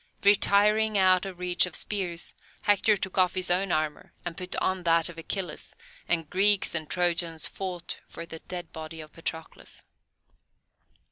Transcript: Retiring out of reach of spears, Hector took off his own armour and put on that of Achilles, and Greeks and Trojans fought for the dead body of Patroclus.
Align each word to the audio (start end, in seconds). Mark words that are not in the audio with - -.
Retiring 0.23 0.97
out 0.97 1.27
of 1.27 1.37
reach 1.37 1.67
of 1.67 1.75
spears, 1.75 2.33
Hector 2.63 2.97
took 2.97 3.19
off 3.19 3.35
his 3.35 3.51
own 3.51 3.71
armour 3.71 4.13
and 4.25 4.35
put 4.35 4.55
on 4.55 4.81
that 4.81 5.09
of 5.09 5.19
Achilles, 5.19 5.75
and 6.07 6.27
Greeks 6.27 6.73
and 6.73 6.89
Trojans 6.89 7.45
fought 7.45 7.99
for 8.07 8.25
the 8.25 8.39
dead 8.39 8.73
body 8.73 8.99
of 8.99 9.13
Patroclus. 9.13 9.83